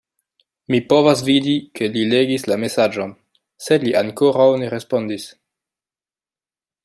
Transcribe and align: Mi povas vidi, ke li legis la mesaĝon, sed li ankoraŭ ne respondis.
Mi 0.71 0.77
povas 0.93 1.19
vidi, 1.27 1.53
ke 1.79 1.89
li 1.97 2.05
legis 2.13 2.45
la 2.53 2.57
mesaĝon, 2.63 3.13
sed 3.67 3.85
li 3.89 3.93
ankoraŭ 4.03 4.49
ne 4.63 4.71
respondis. 4.77 5.27